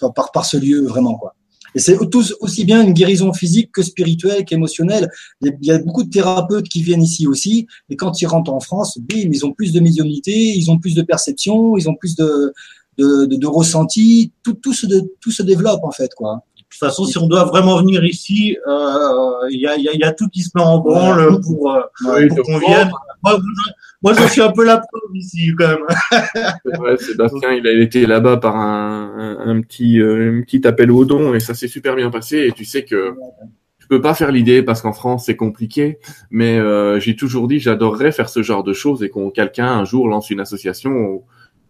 [0.00, 1.34] par, par, par ce lieu, vraiment, quoi.
[1.76, 5.10] Et c'est tous aussi bien une guérison physique que spirituelle, qu'émotionnelle.
[5.42, 8.20] Il y a- il y a beaucoup de thérapeutes qui viennent ici aussi, et quand
[8.22, 11.76] ils rentrent en France, bim, ils ont plus de médiumnité, ils ont plus de perception,
[11.76, 12.52] ils ont plus de,
[12.98, 14.86] de, de, de ressenti, tout, tout, se,
[15.20, 16.10] tout se développe en fait.
[16.14, 16.40] Quoi.
[16.56, 19.88] De toute façon, si on doit vraiment venir ici, euh, il y, a, il y,
[19.88, 21.80] a, il y a tout qui se met en branle pour, euh,
[22.16, 22.90] Oui, pour qu'on vienne.
[23.22, 25.78] Moi, je- moi, je suis un peu la preuve ici, quand même.
[26.78, 30.90] Vrai, Sébastien, il a été là-bas par un, un, un petit, euh, un petit appel
[30.90, 32.46] au don et ça s'est super bien passé.
[32.48, 33.14] Et tu sais que
[33.78, 35.98] je peux pas faire l'idée parce qu'en France c'est compliqué,
[36.30, 39.84] mais euh, j'ai toujours dit j'adorerais faire ce genre de choses et qu'on quelqu'un un
[39.84, 41.24] jour lance une association où,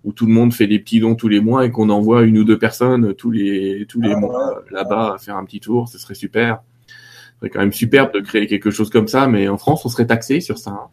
[0.07, 2.39] où tout le monde fait des petits dons tous les mois et qu'on envoie une
[2.39, 5.61] ou deux personnes tous les tous les Ah, mois euh, là-bas à faire un petit
[5.61, 5.89] tour.
[5.89, 6.63] Ce serait super.
[6.87, 9.89] Ce serait quand même superbe de créer quelque chose comme ça, mais en France on
[9.91, 10.71] serait taxé sur ça.
[10.71, 10.89] hein.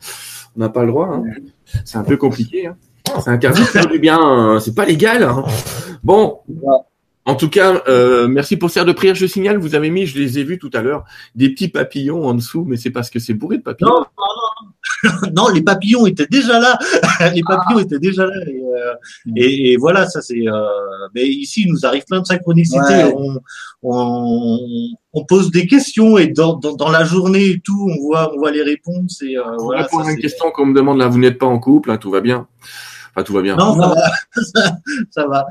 [0.58, 1.08] On n'a pas le droit.
[1.14, 1.24] hein.
[1.86, 2.68] C'est un peu compliqué.
[2.68, 2.76] Hein.
[3.24, 4.20] C'est interdit de faire du bien.
[4.20, 4.60] hein.
[4.60, 5.30] C'est pas légal.
[6.04, 6.40] Bon.
[7.26, 9.16] En tout cas, euh, merci pour cette de prière.
[9.16, 12.26] Je signale, vous avez mis, je les ai vus tout à l'heure, des petits papillons
[12.28, 13.90] en dessous, mais c'est parce que c'est bourré de papillons.
[13.90, 14.73] Non, non,
[15.54, 16.78] les papillons étaient déjà là.
[17.34, 18.34] les papillons étaient déjà là.
[18.48, 18.94] Et, euh,
[19.36, 20.48] et, et voilà, ça c'est.
[20.48, 20.62] Euh,
[21.14, 23.04] mais ici, il nous arrive plein de synchronicités.
[23.04, 23.14] Ouais.
[23.16, 23.40] On,
[23.84, 24.60] on,
[25.14, 28.38] on pose des questions et dans, dans, dans la journée et tout, on voit, on
[28.40, 29.22] voit les réponses.
[29.22, 31.92] Et euh, voilà, à une question qu'on me demande là, vous n'êtes pas en couple,
[31.92, 32.48] hein, tout va bien.
[33.16, 33.56] Enfin, tout va bien.
[33.56, 33.94] Non, ça Non.
[33.94, 34.42] va.
[34.42, 34.78] ça,
[35.12, 35.46] ça va.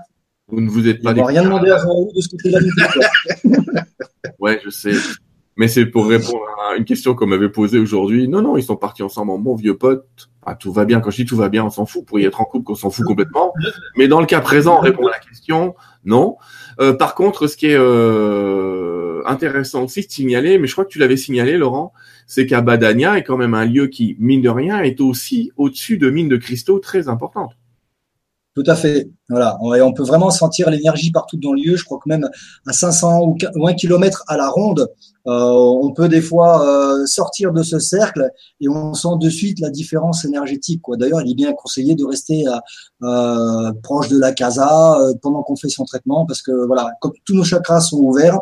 [0.48, 2.84] Vous ne vous êtes Ils pas vont rien demander à Jean-Loup de ce du tout,
[2.92, 3.82] quoi.
[4.38, 4.92] Ouais, je sais.
[5.56, 8.28] Mais c'est pour répondre à une question qu'on m'avait posée aujourd'hui.
[8.28, 10.30] Non, non, ils sont partis ensemble en bon vieux pote.
[10.44, 11.00] Ah, tout va bien.
[11.00, 12.04] Quand je dis tout va bien, on s'en fout.
[12.04, 13.52] Pour y être en couple, qu'on s'en fout complètement.
[13.96, 16.36] Mais dans le cas présent, on répond à la question, non.
[16.80, 20.90] Euh, par contre, ce qui est euh, intéressant aussi de signaler, mais je crois que
[20.90, 21.92] tu l'avais signalé, Laurent,
[22.26, 25.98] c'est qu'à Badania est quand même un lieu qui, mine de rien, est aussi au-dessus
[25.98, 27.56] de mines de cristaux très importantes.
[28.54, 29.08] Tout à fait.
[29.30, 29.58] Voilà.
[29.76, 31.76] Et on peut vraiment sentir l'énergie partout dans le lieu.
[31.76, 32.28] Je crois que même
[32.66, 34.88] à 500 ou 1 km à la ronde,
[35.26, 39.58] euh, on peut des fois euh, sortir de ce cercle et on sent de suite
[39.60, 40.82] la différence énergétique.
[40.98, 42.44] D'ailleurs, il est bien conseillé de rester
[43.02, 47.12] euh, proche de la casa euh, pendant qu'on fait son traitement parce que voilà, comme
[47.24, 48.38] tous nos chakras sont ouverts,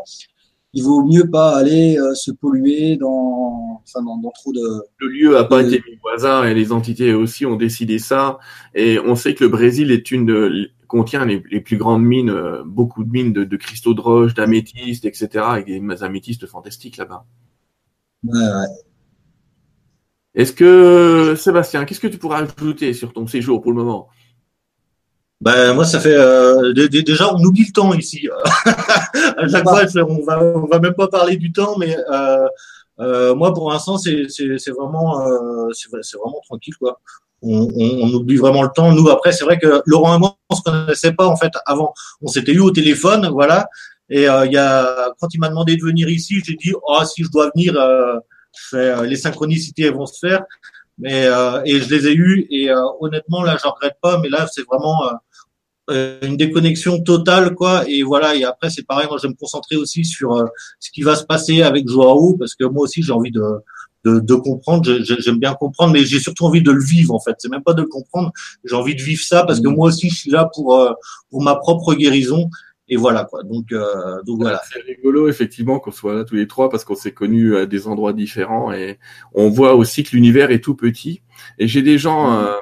[0.72, 4.82] il vaut mieux pas aller euh, se polluer dans, enfin, dans, dans, trop de.
[4.98, 8.38] Le lieu a pas été mis au hasard et les entités aussi ont décidé ça.
[8.74, 12.62] Et on sait que le Brésil est une contient les, les plus grandes mines, euh,
[12.64, 15.44] beaucoup de mines de, de cristaux de roche, d'améthystes, etc.
[15.46, 17.24] Avec des améthystes fantastiques là-bas.
[18.24, 18.66] Ouais, ouais.
[20.34, 24.08] Est-ce que Sébastien, qu'est-ce que tu pourras ajouter sur ton séjour pour le moment?
[25.40, 28.28] Ben moi ça fait euh, déjà on oublie le temps ici.
[28.66, 32.46] à chaque fois on va on va même pas parler du temps mais euh,
[33.00, 37.00] euh, moi pour l'instant c'est c'est vraiment euh, c'est vraiment tranquille quoi.
[37.42, 38.92] On, on, on, oublie vraiment le temps.
[38.92, 41.94] Nous après c'est vrai que Laurent et moi on se connaissait pas en fait avant.
[42.20, 43.66] On s'était eu au téléphone voilà
[44.10, 47.02] et euh, il y a quand il m'a demandé de venir ici j'ai dit oh
[47.04, 50.44] si je dois venir euh, les synchronicités vont se faire
[50.98, 51.28] mais
[51.64, 55.06] et je les ai eues et honnêtement là je regrette pas mais là c'est vraiment
[55.06, 55.12] euh,
[56.22, 57.88] une déconnexion totale quoi.
[57.88, 60.46] Et voilà et après c'est pareil moi je vais me concentrer aussi sur euh,
[60.78, 63.42] ce qui va se passer avec Joao parce que moi aussi j'ai envie de
[64.04, 64.98] de, de comprendre.
[65.02, 67.34] J'aime bien comprendre mais j'ai surtout envie de le vivre en fait.
[67.38, 68.32] C'est même pas de le comprendre.
[68.64, 70.92] J'ai envie de vivre ça parce que moi aussi je suis là pour euh,
[71.30, 72.48] pour ma propre guérison.
[72.92, 73.44] Et voilà quoi.
[73.44, 74.60] Donc euh, donc voilà.
[74.72, 77.86] c'est rigolo effectivement qu'on soit là tous les trois parce qu'on s'est connus à des
[77.86, 78.72] endroits différents.
[78.72, 78.98] Et
[79.32, 81.22] on voit aussi que l'univers est tout petit.
[81.58, 82.52] Et j'ai des gens euh,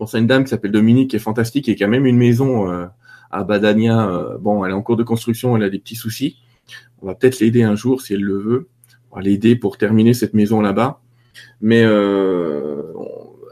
[0.00, 2.16] pense à une dame qui s'appelle Dominique, qui est fantastique et qui a même une
[2.16, 2.86] maison euh,
[3.30, 4.08] à Badania.
[4.08, 6.38] Euh, bon, elle est en cours de construction, elle a des petits soucis.
[7.02, 8.68] On va peut-être l'aider un jour si elle le veut.
[9.10, 11.02] On va l'aider pour terminer cette maison là-bas.
[11.60, 12.80] Mais euh,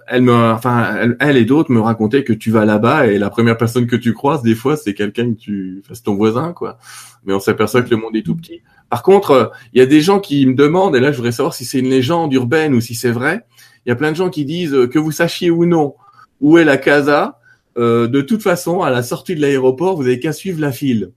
[0.06, 3.58] elle me, enfin, elle, et d'autres me racontaient que tu vas là-bas et la première
[3.58, 6.78] personne que tu croises, des fois, c'est quelqu'un que tu, enfin, c'est ton voisin, quoi.
[7.26, 8.62] Mais on s'aperçoit que le monde est tout petit.
[8.88, 11.52] Par contre, il y a des gens qui me demandent, et là, je voudrais savoir
[11.52, 13.44] si c'est une légende urbaine ou si c'est vrai.
[13.84, 15.94] Il y a plein de gens qui disent que vous sachiez ou non
[16.40, 17.38] où est la casa,
[17.76, 21.12] euh, de toute façon, à la sortie de l'aéroport, vous n'avez qu'à suivre la file.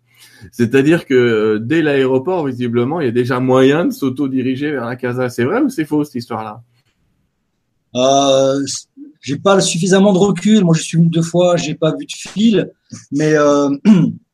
[0.51, 4.95] C'est-à-dire que euh, dès l'aéroport, visiblement, il y a déjà moyen de s'auto-diriger vers la
[4.95, 5.29] casa.
[5.29, 6.61] C'est vrai ou c'est faux cette histoire-là?
[7.95, 8.63] Euh,
[9.21, 10.63] J'ai pas suffisamment de recul.
[10.63, 12.71] Moi, je suis venu deux fois, j'ai pas vu de fil.
[13.11, 13.35] Mais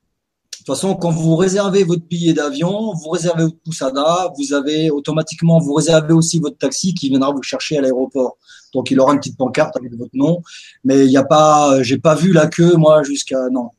[0.67, 5.60] toute façon, quand vous réservez votre billet d'avion, vous réservez votre poussada, vous avez automatiquement,
[5.60, 8.38] vous réservez aussi votre taxi qui viendra vous chercher à l'aéroport.
[8.73, 10.41] Donc il aura une petite pancarte avec votre nom,
[10.84, 13.69] mais il n'y a pas, j'ai pas vu la queue moi jusqu'à non.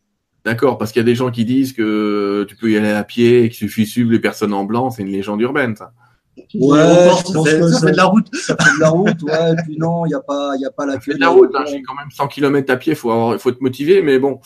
[0.47, 3.05] D'accord, parce qu'il y a des gens qui disent que tu peux y aller à
[3.05, 5.93] pied et qu'il suffit de suivre les personnes en blanc, c'est une légende urbaine ça.
[6.55, 8.35] Ouais, je pense que ça fait de la route.
[8.35, 9.53] Ça fait de la route, ouais.
[9.53, 11.15] Et puis non, il n'y a pas, il y a pas la queue.
[11.15, 11.51] de la route.
[11.55, 14.41] Hein, j'ai quand même 100 km à pied, faut avoir, faut être motivé, mais bon.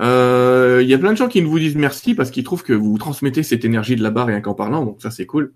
[0.00, 2.62] Euh, il y a plein de gens qui ne vous disent merci parce qu'ils trouvent
[2.62, 5.52] que vous transmettez cette énergie de là-bas rien qu'en parlant, donc ça c'est cool.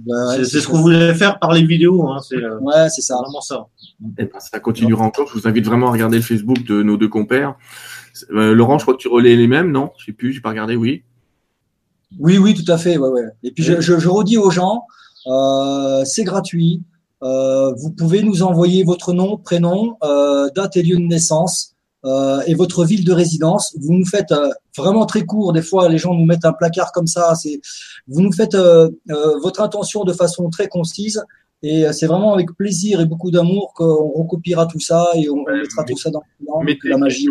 [0.00, 2.08] Bah, c'est ce qu'on voulait faire par les vidéos.
[2.08, 3.16] Hein, c'est euh, ouais, c'est ça.
[3.16, 3.66] Vraiment ça.
[4.18, 5.28] Et ben, ça continuera encore.
[5.28, 7.54] Je vous invite vraiment à regarder le Facebook de nos deux compères.
[8.30, 9.90] Euh, Laurent, je crois que tu relais les mêmes, non?
[9.98, 10.74] Je sais plus, j'ai pas regardé.
[10.76, 11.04] Oui.
[12.18, 12.98] Oui, oui, tout à fait.
[12.98, 13.24] Ouais, ouais.
[13.44, 14.84] Et puis je, je, je redis aux gens,
[15.26, 16.82] euh, c'est gratuit.
[17.22, 21.73] Euh, vous pouvez nous envoyer votre nom, prénom, euh, date et lieu de naissance
[22.04, 23.74] euh, et votre ville de résidence.
[23.80, 25.54] Vous nous faites euh, vraiment très court.
[25.54, 27.34] Des fois, les gens nous mettent un placard comme ça.
[27.34, 27.60] C'est,
[28.08, 28.90] vous nous faites euh,
[29.42, 31.24] votre intention de façon très concise.
[31.62, 35.82] Et c'est vraiment avec plaisir et beaucoup d'amour qu'on recopiera tout ça et on mettra
[35.84, 36.22] tout ça dans
[36.84, 37.30] la magie.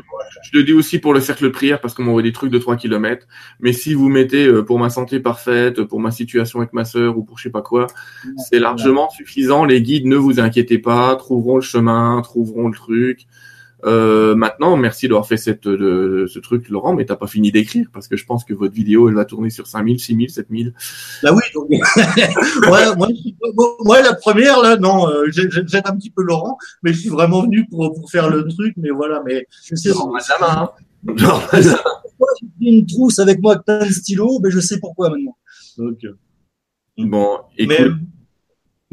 [0.51, 2.57] Je le dis aussi pour le cercle de prière parce qu'on m'envoie des trucs de
[2.57, 3.27] 3 km.
[3.59, 7.23] Mais si vous mettez pour ma santé parfaite, pour ma situation avec ma sœur ou
[7.23, 7.85] pour je sais pas quoi,
[8.49, 9.65] c'est largement suffisant.
[9.65, 13.27] Les guides, ne vous inquiétez pas, trouveront le chemin, trouveront le truc.
[13.85, 17.87] Euh, maintenant, merci d'avoir fait cette, de, ce truc, Laurent, mais t'as pas fini d'écrire
[17.91, 20.73] parce que je pense que votre vidéo, elle va tourner sur 5000, 6000, 7000.
[21.21, 23.09] Bah oui, donc, ouais, moi,
[23.83, 27.41] moi, la première, là, non, euh, j'aide un petit peu Laurent, mais je suis vraiment
[27.41, 29.89] venu pour, pour faire le truc, mais voilà, mais je sais.
[29.89, 31.15] Genre, la main, hein.
[31.15, 35.35] Genre, j'ai une trousse avec moi avec plein de stylos, mais je sais pourquoi maintenant.
[35.77, 36.05] Ok.
[36.97, 37.77] Bon, écoute.
[37.79, 37.89] Mais,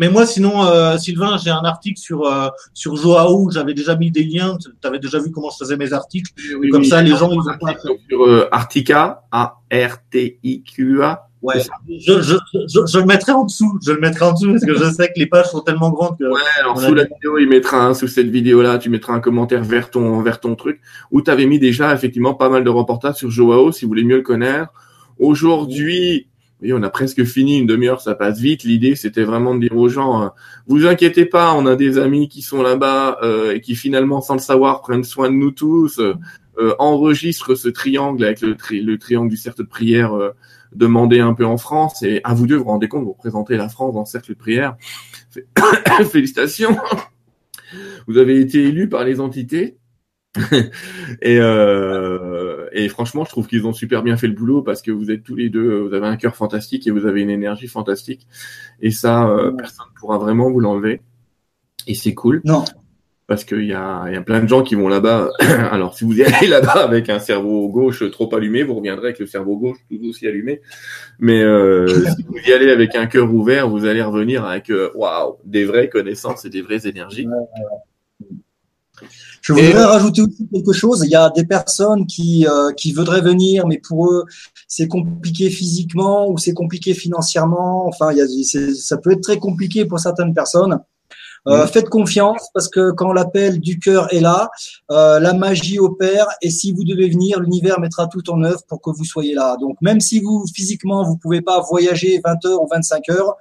[0.00, 3.50] mais moi, sinon, euh, Sylvain, j'ai un article sur euh, sur Joao.
[3.50, 4.56] J'avais déjà mis des liens.
[4.58, 6.32] Tu avais déjà vu comment je faisais mes articles.
[6.58, 7.76] Oui, Comme oui, ça, les gens, ils vont pas.
[8.08, 11.26] Sur euh, Artica, A-R-T-I-Q-A.
[11.42, 11.60] Ouais.
[11.86, 12.36] Je, je,
[12.66, 13.78] je, je, le mettrai en dessous.
[13.84, 16.16] Je le mettrai en dessous parce que je sais que les pages sont tellement grandes
[16.18, 16.24] que.
[16.24, 19.62] Ouais, alors sous la vidéo, il mettra un, sous cette vidéo-là, tu mettras un commentaire
[19.64, 23.16] vers ton, vers ton truc où tu avais mis déjà effectivement pas mal de reportages
[23.16, 24.72] sur Joao si vous voulez mieux le connaître.
[25.18, 26.26] Aujourd'hui,
[26.60, 28.64] voyez, on a presque fini une demi-heure, ça passe vite.
[28.64, 30.28] L'idée, c'était vraiment de dire aux gens, euh,
[30.66, 34.34] vous inquiétez pas, on a des amis qui sont là-bas euh, et qui finalement, sans
[34.34, 36.14] le savoir, prennent soin de nous tous, euh,
[36.58, 40.12] euh enregistrent ce triangle avec le, le, triangle du cercle de prière
[40.74, 42.02] demandé un peu en France.
[42.02, 44.30] Et à vous deux, vous vous rendez compte, vous représentez la France dans le cercle
[44.30, 44.76] de prière.
[46.10, 46.76] Félicitations.
[48.06, 49.78] Vous avez été élu par les entités.
[51.22, 54.90] et, euh, et franchement, je trouve qu'ils ont super bien fait le boulot parce que
[54.90, 57.68] vous êtes tous les deux, vous avez un cœur fantastique et vous avez une énergie
[57.68, 58.26] fantastique.
[58.80, 61.00] Et ça, euh, personne ne pourra vraiment vous l'enlever.
[61.86, 62.40] Et c'est cool.
[62.44, 62.64] Non.
[63.26, 65.30] Parce qu'il y a, y a plein de gens qui vont là-bas.
[65.70, 69.20] Alors, si vous y allez là-bas avec un cerveau gauche trop allumé, vous reviendrez avec
[69.20, 70.60] le cerveau gauche tout aussi allumé.
[71.18, 74.90] Mais euh, si vous y allez avec un cœur ouvert, vous allez revenir avec euh,
[74.94, 77.28] waouh, des vraies connaissances et des vraies énergies.
[79.40, 81.02] Je voudrais rajouter aussi quelque chose.
[81.04, 84.24] Il y a des personnes qui, euh, qui voudraient venir, mais pour eux,
[84.68, 87.86] c'est compliqué physiquement ou c'est compliqué financièrement.
[87.86, 90.80] Enfin, il y a, ça peut être très compliqué pour certaines personnes.
[91.48, 94.50] Euh, Faites confiance parce que quand l'appel du cœur est là,
[94.90, 98.82] euh, la magie opère et si vous devez venir, l'univers mettra tout en œuvre pour
[98.82, 99.56] que vous soyez là.
[99.58, 103.36] Donc même si vous physiquement vous pouvez pas voyager 20 heures ou 25 heures,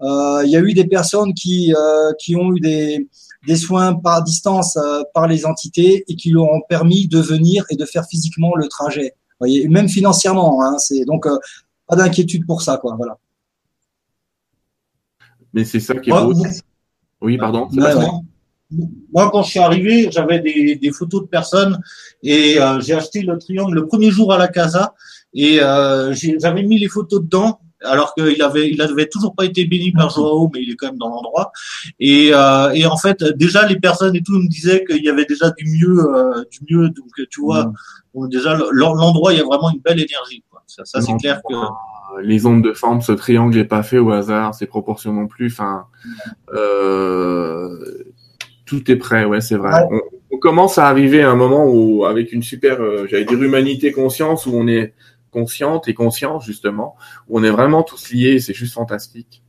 [0.00, 3.08] euh, il y a eu des personnes qui euh, qui ont eu des
[3.46, 7.64] des soins par distance euh, par les entités et qui leur ont permis de venir
[7.70, 9.14] et de faire physiquement le trajet.
[9.14, 10.62] Vous voyez, même financièrement.
[10.62, 11.38] Hein, c'est donc euh,
[11.86, 12.94] pas d'inquiétude pour ça, quoi.
[12.96, 13.18] Voilà.
[15.52, 16.34] Mais c'est ça qui est beau.
[17.20, 17.68] Oui, pardon.
[19.12, 21.78] Moi, quand je suis arrivé, j'avais des, des, photos de personnes
[22.22, 24.94] et euh, j'ai acheté le triangle le premier jour à la casa
[25.32, 29.92] et j'avais mis les photos dedans alors qu'il avait, il avait toujours pas été béni
[29.92, 31.52] par Joao, mais il est quand même dans l'endroit.
[32.00, 35.26] Et, euh, et en fait, déjà les personnes et tout me disaient qu'il y avait
[35.26, 36.88] déjà du mieux, euh, du mieux.
[36.90, 37.72] Donc tu vois,
[38.14, 38.28] mm.
[38.28, 40.42] déjà l'endroit, il y a vraiment une belle énergie.
[40.50, 40.62] Quoi.
[40.66, 41.54] Ça, ça c'est clair que
[42.22, 45.46] les ondes de forme, ce triangle n'est pas fait au hasard, ses proportions non plus.
[45.46, 45.86] Enfin,
[46.52, 48.04] euh,
[48.66, 49.72] tout est prêt, ouais, c'est vrai.
[49.90, 50.00] On,
[50.32, 53.92] on, commence à arriver à un moment où, avec une super, euh, j'allais dire humanité
[53.92, 54.94] conscience, où on est
[55.34, 56.94] consciente et conscience justement,
[57.28, 59.42] où on est vraiment tous liés, c'est juste fantastique.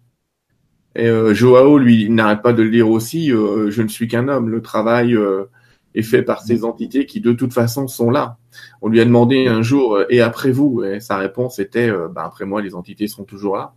[0.95, 4.27] Et euh, Joao, lui, n'arrête pas de le dire aussi, euh, je ne suis qu'un
[4.27, 5.45] homme, le travail euh,
[5.93, 8.37] est fait par ces entités qui de toute façon sont là.
[8.81, 10.83] On lui a demandé un jour, et après vous?
[10.83, 13.73] Et sa réponse était, ben, après moi, les entités sont toujours là.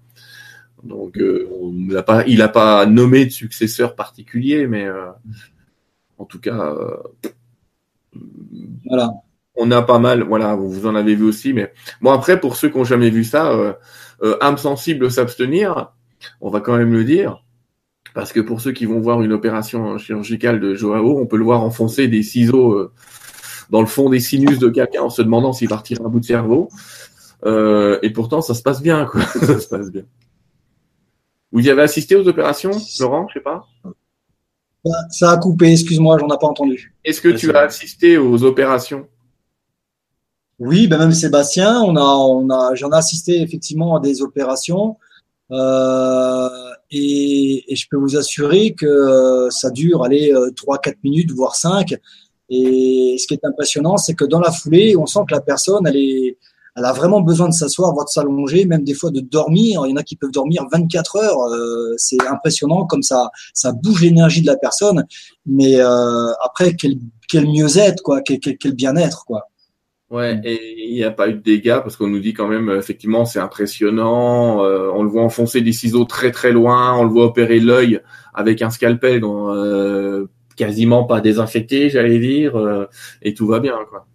[0.85, 4.87] Donc, il n'a pas nommé de successeur particulier, mais
[6.19, 6.75] en tout cas,
[8.89, 9.11] voilà
[9.59, 12.69] on a pas mal, voilà, vous en avez vu aussi, mais bon après pour ceux
[12.69, 13.73] qui ont jamais vu ça, euh,
[14.23, 15.93] euh, âme sensible s'abstenir,
[16.41, 17.45] on va quand même le dire,
[18.15, 21.45] parce que pour ceux qui vont voir une opération chirurgicale de Joao, on peut le
[21.45, 22.93] voir enfoncer des ciseaux euh,
[23.71, 26.25] dans le fond des sinus de quelqu'un en se demandant s'il va un bout de
[26.25, 26.69] cerveau,
[27.45, 30.05] et pourtant ça se passe bien, quoi, ça se passe bien.
[31.51, 33.67] Vous y avez assisté aux opérations, Laurent, je sais pas?
[35.11, 36.95] Ça a coupé, excuse-moi, j'en ai pas entendu.
[37.05, 39.09] Est-ce que tu as assisté aux opérations?
[40.59, 44.97] Oui, ben même Sébastien, on a, on a, j'en ai assisté effectivement à des opérations
[45.51, 46.49] euh,
[46.91, 51.31] et, et, je peux vous assurer que euh, ça dure, allez, euh, trois, quatre minutes,
[51.33, 51.95] voire cinq.
[52.51, 55.87] Et ce qui est impressionnant, c'est que dans la foulée, on sent que la personne,
[55.87, 56.39] elle est,
[56.77, 59.83] elle a vraiment besoin de s'asseoir, voire de s'allonger, même des fois de dormir.
[59.87, 61.41] Il y en a qui peuvent dormir 24 heures.
[61.53, 65.05] Euh, c'est impressionnant comme ça, ça bouge l'énergie de la personne.
[65.45, 69.49] Mais euh, après, quel, quel mieux-être, quoi, quel, quel, quel bien-être, quoi.
[70.11, 70.41] Ouais, mm.
[70.45, 73.25] et il n'y a pas eu de dégâts parce qu'on nous dit quand même, effectivement,
[73.25, 74.65] c'est impressionnant.
[74.65, 78.01] Euh, on le voit enfoncer des ciseaux très très loin, on le voit opérer l'œil
[78.35, 82.87] avec un scalpel dont, euh, quasiment pas désinfecté, j'allais dire, euh,
[83.23, 84.07] et tout va bien, quoi.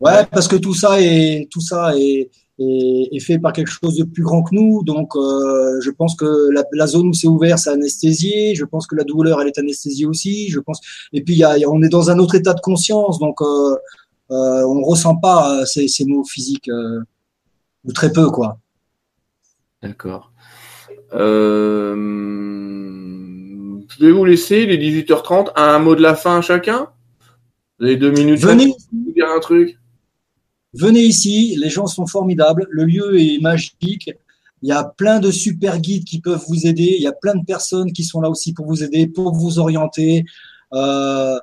[0.00, 4.04] Ouais, parce que tout ça est tout ça est, est, fait par quelque chose de
[4.04, 4.82] plus grand que nous.
[4.82, 8.54] Donc, je pense que la, la zone où c'est ouvert, c'est anesthésié.
[8.54, 10.50] Je pense que la douleur, elle est anesthésiée aussi.
[10.50, 10.80] Je pense.
[11.12, 13.40] Et puis, y a, on est dans un autre état de conscience, donc
[14.30, 17.02] euh, on ressent pas euh, ces, ces, mots physiques euh,
[17.84, 18.58] ou très peu quoi.
[19.82, 20.32] D'accord.
[21.12, 21.94] Euh,
[23.98, 25.52] je vais vous laisser les 18h30.
[25.56, 26.88] Un mot de la fin à chacun?
[27.78, 28.40] Vous avez deux minutes.
[28.40, 28.74] Venez.
[28.92, 29.78] Dire un truc?
[30.72, 31.56] Venez ici.
[31.60, 32.66] Les gens sont formidables.
[32.70, 34.10] Le lieu est magique.
[34.62, 36.94] Il y a plein de super guides qui peuvent vous aider.
[36.96, 39.58] Il y a plein de personnes qui sont là aussi pour vous aider, pour vous
[39.58, 40.24] orienter.
[40.72, 41.38] Euh,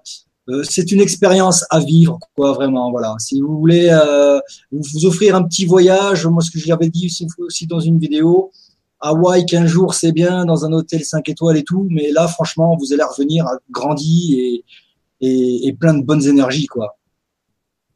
[0.63, 2.91] c'est une expérience à vivre, quoi, vraiment.
[2.91, 3.15] Voilà.
[3.19, 4.39] Si vous voulez euh,
[4.71, 8.51] vous offrir un petit voyage, moi, ce que j'avais dit aussi dans une vidéo,
[8.99, 12.77] Hawaï 15 jours, c'est bien, dans un hôtel 5 étoiles et tout, mais là, franchement,
[12.79, 14.63] vous allez revenir grandi
[15.21, 16.97] et plein de bonnes énergies, quoi.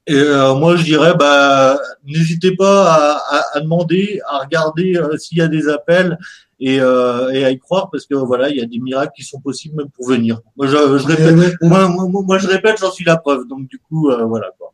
[0.08, 5.18] Et euh, moi, je dirais, bah, n'hésitez pas à, à, à demander, à regarder euh,
[5.18, 6.18] s'il y a des appels
[6.60, 9.24] et, euh, et à y croire parce que voilà, il y a des miracles qui
[9.24, 10.40] sont possibles même pour venir.
[10.58, 11.54] Moi, je, je répète, ouais.
[11.68, 13.48] moi, moi, moi, je répète, j'en suis la preuve.
[13.48, 14.48] Donc du coup, euh, voilà.
[14.60, 14.72] Quoi.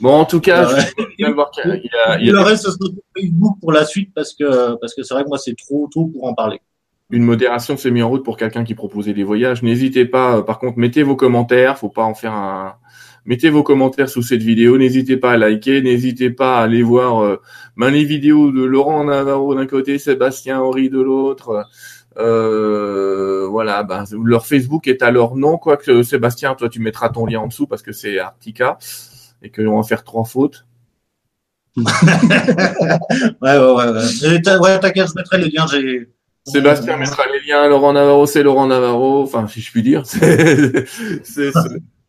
[0.00, 0.64] Bon, en tout cas,
[1.18, 1.70] je de voir qu'il y
[2.06, 4.76] a- il y a, Le reste, ce sera sur Facebook pour la suite parce que
[4.76, 6.60] parce que c'est vrai que moi, c'est trop tôt pour en parler.
[7.10, 9.62] une modération s'est mise en route pour quelqu'un qui proposait des voyages.
[9.62, 11.76] N'hésitez pas, euh, par contre, mettez vos commentaires.
[11.78, 12.74] Faut pas en faire un.
[13.24, 14.78] Mettez vos commentaires sous cette vidéo.
[14.78, 15.80] N'hésitez pas à liker.
[15.80, 17.40] N'hésitez pas à aller voir euh,
[17.76, 21.66] ben, les vidéos de Laurent Navarro d'un côté, Sébastien Henry de l'autre.
[22.18, 25.56] Euh, voilà, ben, leur Facebook est à leur nom.
[25.56, 28.78] Quoique Sébastien, toi, tu mettras ton lien en dessous parce que c'est Arctica
[29.42, 30.66] et que on va faire trois fautes.
[33.40, 34.58] Ouais, ouais, ouais.
[34.58, 34.80] ouais.
[34.80, 35.66] T'inquiète, je mettrai les liens.
[35.66, 36.08] J'ai
[36.44, 37.68] Sébastien mettra les liens.
[37.68, 39.22] Laurent Navarro, c'est Laurent Navarro.
[39.22, 40.86] Enfin, si je puis dire, c'est
[41.22, 41.52] c'est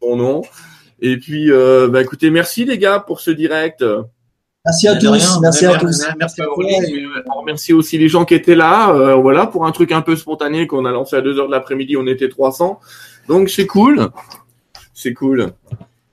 [0.02, 0.42] son nom.
[1.06, 3.84] Et puis, euh, bah, écoutez, merci les gars pour ce direct.
[4.66, 5.10] Merci à tous.
[5.10, 5.40] rien.
[5.42, 6.08] Merci à Merci, tous.
[6.18, 6.46] merci à
[7.36, 8.96] on remercie aussi les gens qui étaient là.
[8.96, 11.52] euh, voilà, pour un truc un peu spontané qu'on a lancé à 2 heures de
[11.52, 12.80] l'après-midi, on était 300.
[13.28, 14.08] Donc c'est cool.
[14.94, 15.48] C'est cool.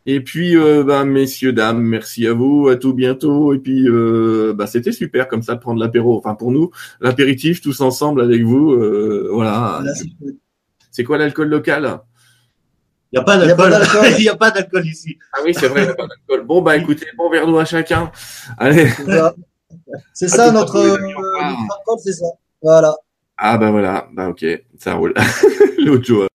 [0.07, 3.55] Et puis, euh, bah, messieurs, dames, merci à vous, à tout bientôt.
[3.55, 6.19] Et puis, euh, bah, c'était super comme ça de prendre l'apéro.
[6.19, 8.73] Enfin, pour nous, l'apéritif tous ensemble avec vous.
[8.73, 9.77] euh, voilà.
[9.81, 10.35] Voilà, c'est cool.
[10.91, 12.01] C'est quoi l'alcool local?
[13.13, 14.07] Il n'y a pas Il y a pas d'alcool.
[14.19, 15.19] Il n'y a pas d'alcool ici.
[15.33, 16.47] Ah oui, c'est vrai, il y a pas d'alcool.
[16.47, 18.11] Bon, bah écoutez, bon verre d'eau à chacun.
[18.57, 18.89] Allez.
[20.15, 20.53] C'est ça.
[20.53, 22.27] Notre, euh, notre c'est ça.
[22.63, 22.95] Voilà.
[23.37, 24.45] Ah bah voilà, bah ok,
[24.79, 25.15] ça roule.
[25.79, 26.27] L'autre jour.